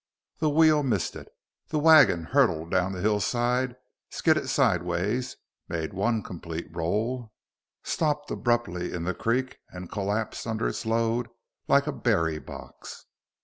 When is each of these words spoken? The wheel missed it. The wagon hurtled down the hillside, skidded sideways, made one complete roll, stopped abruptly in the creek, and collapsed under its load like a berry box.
The 0.39 0.49
wheel 0.49 0.81
missed 0.81 1.15
it. 1.15 1.27
The 1.67 1.77
wagon 1.77 2.23
hurtled 2.23 2.71
down 2.71 2.91
the 2.91 3.01
hillside, 3.01 3.75
skidded 4.09 4.49
sideways, 4.49 5.35
made 5.69 5.93
one 5.93 6.23
complete 6.23 6.67
roll, 6.75 7.31
stopped 7.83 8.31
abruptly 8.31 8.93
in 8.93 9.03
the 9.03 9.13
creek, 9.13 9.59
and 9.69 9.91
collapsed 9.91 10.47
under 10.47 10.67
its 10.67 10.87
load 10.87 11.29
like 11.67 11.85
a 11.85 11.91
berry 11.93 12.39
box. 12.39 13.05